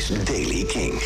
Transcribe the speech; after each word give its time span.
is 0.00 0.24
Daily 0.24 0.64
King. 0.64 1.02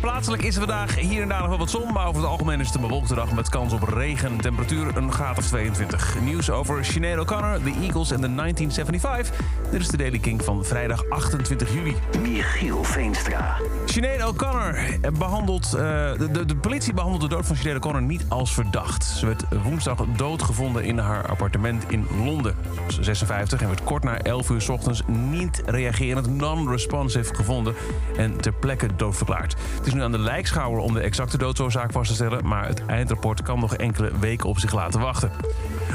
Plaatselijk 0.00 0.42
is 0.42 0.54
er 0.54 0.60
vandaag 0.60 0.96
hier 0.96 1.22
en 1.22 1.28
daar 1.28 1.40
nog 1.40 1.48
wel 1.48 1.58
wat 1.58 1.70
zon, 1.70 1.92
maar 1.92 2.06
over 2.06 2.20
het 2.20 2.30
algemeen 2.30 2.60
is 2.60 2.66
het 2.66 2.74
een 2.74 2.80
bewolkte 2.80 3.14
dag 3.14 3.32
met 3.32 3.48
kans 3.48 3.72
op 3.72 3.82
regen. 3.82 4.40
Temperatuur 4.40 4.96
een 4.96 5.12
graad 5.12 5.38
of 5.38 5.46
22. 5.46 6.20
Nieuws 6.20 6.50
over 6.50 6.84
Sinead 6.84 7.18
O'Connor, 7.18 7.62
de 7.62 7.70
Eagles 7.80 8.10
en 8.10 8.20
de 8.20 8.34
1975. 8.34 9.36
Dit 9.70 9.80
is 9.80 9.88
de 9.88 9.96
Daily 9.96 10.18
King 10.18 10.44
van 10.44 10.64
vrijdag 10.64 11.08
28 11.08 11.72
juli. 11.74 11.96
Michiel 12.22 12.84
Veenstra. 12.84 13.56
Sinead 13.84 14.28
O'Connor 14.28 14.78
behandelt... 15.18 15.64
eh, 15.64 15.80
de, 16.18 16.28
de, 16.32 16.44
de 16.44 16.56
politie 16.56 16.94
behandelt 16.94 17.22
de 17.22 17.28
dood 17.28 17.46
van 17.46 17.56
Sinead 17.56 17.76
O'Connor 17.76 18.02
niet 18.02 18.24
als 18.28 18.54
verdacht. 18.54 19.04
Ze 19.04 19.26
werd 19.26 19.44
woensdag 19.62 20.04
doodgevonden 20.16 20.84
in 20.84 20.98
haar 20.98 21.26
appartement 21.26 21.84
in 21.88 22.06
Londen. 22.24 22.54
Ze 22.88 22.96
was 22.96 23.04
56 23.04 23.60
en 23.60 23.68
werd 23.68 23.84
kort 23.84 24.04
na 24.04 24.18
11 24.18 24.50
uur 24.50 24.60
's 24.60 24.68
ochtends 24.68 25.02
niet 25.06 25.62
reagerend, 25.66 26.36
non-responsive 26.36 27.34
gevonden 27.34 27.74
en 28.20 28.36
ter 28.40 28.52
plekke 28.52 28.88
doodverklaard. 28.96 29.56
Het 29.76 29.86
is 29.86 29.94
nu 29.94 30.02
aan 30.02 30.12
de 30.12 30.18
lijkschouwer 30.18 30.80
om 30.80 30.92
de 30.92 31.00
exacte 31.00 31.38
doodsoorzaak 31.38 31.92
vast 31.92 32.08
te 32.08 32.14
stellen, 32.14 32.46
maar 32.46 32.66
het 32.66 32.86
eindrapport 32.86 33.42
kan 33.42 33.60
nog 33.60 33.74
enkele 33.74 34.10
weken 34.18 34.48
op 34.48 34.58
zich 34.58 34.72
laten 34.72 35.00
wachten. 35.00 35.30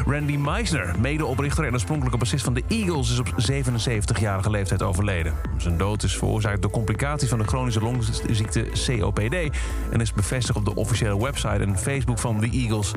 Randy 0.06 0.36
Meisner, 0.36 0.96
medeoprichter 1.00 1.66
en 1.66 1.74
oorspronkelijke 1.74 2.18
bassist 2.18 2.44
van 2.44 2.54
de 2.54 2.64
Eagles, 2.68 3.12
is 3.12 3.20
op 3.20 3.28
77-jarige 3.52 4.50
leeftijd 4.50 4.84
overleden. 4.84 5.34
Zijn 5.58 5.78
dood 5.78 6.04
is 6.04 6.18
veroorzaakt 6.18 6.62
door 6.62 6.72
complicaties 6.72 7.30
van 7.30 7.40
de 7.40 7.48
chronische 7.48 7.82
longziekte 7.82 8.68
COPD 8.86 9.58
en 9.92 10.02
is 10.02 10.14
bevestigd 10.14 10.58
op 10.58 10.66
de 10.66 10.76
officiële 10.76 11.24
website 11.24 11.64
en 11.64 11.78
Facebook 11.78 12.20
van 12.20 12.40
de 12.40 12.50
Eagles. 12.50 12.94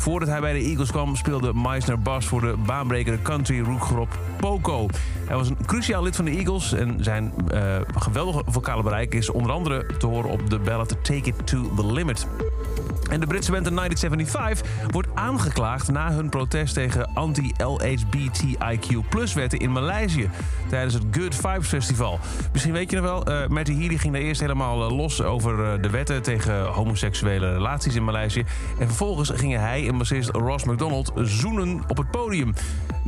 Voordat 0.00 0.28
hij 0.28 0.40
bij 0.40 0.52
de 0.52 0.58
Eagles 0.58 0.90
kwam, 0.90 1.16
speelde 1.16 1.54
Meisner 1.54 1.98
bas 1.98 2.26
voor 2.26 2.40
de 2.40 2.56
baanbrekende 2.66 3.22
country 3.22 3.60
rockgroep 3.60 4.18
Poco. 4.36 4.86
Hij 5.26 5.36
was 5.36 5.48
een 5.48 5.56
cruciaal 5.66 6.02
lid 6.02 6.16
van 6.16 6.24
de 6.24 6.30
Eagles 6.30 6.72
en 6.72 7.04
zijn 7.04 7.32
eh, 7.48 7.76
geweldige 7.96 8.42
vocale 8.60 8.82
bereik 8.82 9.14
is 9.14 9.30
onder 9.30 9.52
andere 9.52 9.86
te 9.98 10.06
horen 10.06 10.30
op 10.30 10.50
de 10.50 10.58
ballad 10.58 10.96
Take 11.02 11.28
It 11.28 11.46
To 11.46 11.72
The 11.76 11.92
Limit. 11.92 12.26
En 13.10 13.20
de 13.20 13.26
Britse 13.26 13.50
band 13.50 13.64
The 13.64 13.74
1975 13.74 14.90
wordt 14.90 15.08
aangeklaagd 15.14 15.90
na 15.90 16.12
hun 16.12 16.28
protest 16.28 16.74
tegen 16.74 17.10
anti-LHBTIQ-wetten 17.14 19.58
in 19.58 19.72
Maleisië 19.72 20.30
tijdens 20.68 20.94
het 20.94 21.02
Good 21.10 21.34
Vibes 21.34 21.68
Festival. 21.68 22.18
Misschien 22.52 22.72
weet 22.72 22.90
je 22.90 23.00
nog 23.00 23.04
wel, 23.04 23.28
uh, 23.28 23.46
Matty 23.48 23.78
Healy 23.78 23.96
ging 23.96 24.12
daar 24.12 24.22
eerst 24.22 24.40
helemaal 24.40 24.84
eh, 24.84 24.90
los 24.96 25.22
over 25.22 25.64
eh, 25.64 25.82
de 25.82 25.90
wetten 25.90 26.22
tegen 26.22 26.66
homoseksuele 26.66 27.52
relaties 27.52 27.94
in 27.94 28.04
Maleisië. 28.04 28.44
En 28.78 28.86
vervolgens 28.86 29.30
gingen 29.34 29.60
hij 29.60 29.88
en 29.88 29.98
bassist 29.98 30.30
Ross 30.30 30.64
McDonald 30.64 31.12
zoenen 31.16 31.82
op 31.88 31.96
het 31.96 32.10
podium. 32.10 32.54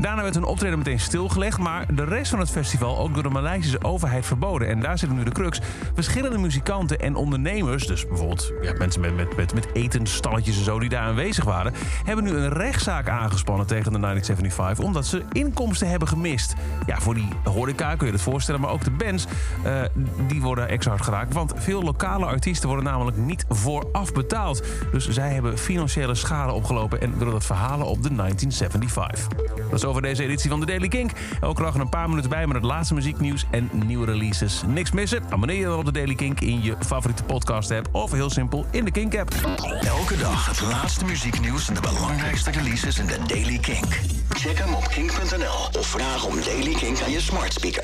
Daarna 0.03 0.22
werd 0.22 0.34
hun 0.34 0.45
optreden 0.45 0.78
meteen 0.78 1.00
stilgelegd, 1.00 1.58
maar 1.58 1.95
de 1.95 2.05
rest 2.05 2.31
van 2.31 2.39
het 2.39 2.50
festival 2.50 2.98
ook 2.98 3.14
door 3.14 3.22
de 3.22 3.28
Maleisische 3.28 3.84
overheid 3.84 4.27
verboden. 4.27 4.69
En 4.69 4.81
daar 4.81 4.98
zit 4.98 5.11
nu 5.11 5.25
de 5.25 5.31
crux. 5.31 5.61
Verschillende 5.95 6.39
muzikanten 6.39 6.98
en 6.98 7.14
ondernemers, 7.14 7.86
dus 7.86 8.06
bijvoorbeeld 8.06 8.53
ja, 8.62 8.73
mensen 8.78 9.00
met, 9.00 9.17
met, 9.17 9.36
met, 9.36 9.55
met 9.55 9.67
etensstalletjes 9.73 10.56
en 10.56 10.64
zo 10.64 10.78
die 10.78 10.89
daar 10.89 11.03
aanwezig 11.03 11.45
waren, 11.45 11.73
hebben 12.05 12.25
nu 12.25 12.30
een 12.30 12.48
rechtszaak 12.48 13.08
aangespannen 13.08 13.67
tegen 13.67 13.92
de 13.92 13.98
1975 13.98 14.84
omdat 14.84 15.06
ze 15.06 15.23
inkomsten 15.33 15.89
hebben 15.89 16.08
gemist. 16.08 16.55
Ja, 16.86 17.00
voor 17.00 17.14
die 17.14 17.28
horeca 17.45 17.95
kun 17.95 18.06
je 18.06 18.12
het 18.12 18.23
voorstellen, 18.23 18.61
maar 18.61 18.70
ook 18.70 18.84
de 18.84 18.91
bands 18.91 19.27
eh, 19.62 19.80
die 20.28 20.41
worden 20.41 20.69
extra 20.69 20.91
hard 20.91 21.05
geraakt. 21.05 21.33
Want 21.33 21.53
veel 21.56 21.83
lokale 21.83 22.27
artiesten 22.27 22.69
worden 22.69 22.84
namelijk 22.86 23.17
niet 23.17 23.45
vooraf 23.48 24.12
betaald. 24.12 24.62
Dus 24.92 25.08
zij 25.08 25.33
hebben 25.33 25.58
financiële 25.58 26.14
schade 26.14 26.53
opgelopen 26.53 27.00
en 27.00 27.19
willen 27.19 27.33
dat 27.33 27.45
verhalen 27.45 27.86
op 27.86 28.03
de 28.03 28.14
1975. 28.14 29.28
Dat 29.56 29.73
is 29.73 29.84
over 29.93 30.05
deze 30.05 30.23
editie 30.23 30.51
van 30.51 30.61
de 30.61 30.67
Daily 30.67 30.89
Kink. 30.89 31.11
Elke 31.41 31.62
dag 31.62 31.75
een 31.75 31.89
paar 31.89 32.09
minuten 32.09 32.31
bij 32.31 32.47
met 32.47 32.57
het 32.57 32.65
laatste 32.65 32.95
muzieknieuws 32.95 33.45
en 33.51 33.71
nieuwe 33.87 34.07
releases. 34.07 34.62
Niks 34.67 34.91
missen? 34.91 35.23
Abonneer 35.31 35.59
je 35.59 35.77
op 35.77 35.85
de 35.85 35.93
Daily 35.93 36.15
Kink 36.15 36.41
in 36.41 36.62
je 36.62 36.77
favoriete 36.87 37.25
podcast 37.25 37.71
app 37.71 37.89
of 37.93 38.13
heel 38.13 38.31
simpel 38.31 38.67
in 38.70 38.85
de 38.85 38.91
Kink 38.91 39.17
app. 39.17 39.35
Elke 39.81 40.17
dag 40.17 40.47
het 40.47 40.61
laatste 40.61 41.05
muzieknieuws 41.05 41.69
en 41.69 41.75
de 41.75 41.81
belangrijkste 41.81 42.51
releases 42.51 42.98
in 42.98 43.07
de 43.07 43.19
Daily 43.27 43.58
Kink. 43.58 44.01
Check 44.29 44.58
hem 44.58 44.75
op 44.75 44.89
kink.nl 44.89 45.81
of 45.81 45.86
vraag 45.86 46.27
om 46.27 46.35
Daily 46.45 46.73
Kink 46.73 47.01
aan 47.01 47.11
je 47.11 47.20
smart 47.20 47.52
speaker. 47.52 47.81